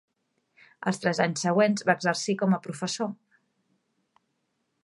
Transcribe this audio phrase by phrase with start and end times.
[0.91, 3.15] Els tres anys següents va exercir com a professor.